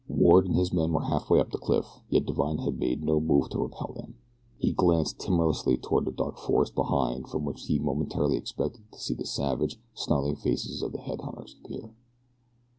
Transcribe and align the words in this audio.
Ward 0.09 0.47
and 0.47 0.55
his 0.55 0.73
men 0.73 0.93
were 0.93 1.03
halfway 1.03 1.39
up 1.39 1.51
the 1.51 1.59
cliff, 1.59 1.99
yet 2.09 2.25
Divine 2.25 2.57
had 2.57 2.79
made 2.79 3.03
no 3.03 3.19
move 3.19 3.49
to 3.51 3.59
repel 3.59 3.93
them. 3.93 4.15
He 4.57 4.73
glanced 4.73 5.19
timorously 5.19 5.77
toward 5.77 6.05
the 6.05 6.11
dark 6.11 6.39
forest 6.39 6.73
behind 6.73 7.29
from 7.29 7.45
which 7.45 7.65
he 7.67 7.77
momentarily 7.77 8.35
expected 8.37 8.81
to 8.91 8.97
see 8.99 9.13
the 9.13 9.27
savage, 9.27 9.79
snarling 9.93 10.37
faces 10.37 10.81
of 10.81 10.91
the 10.93 11.01
head 11.01 11.21
hunters 11.21 11.55
appear. 11.63 11.91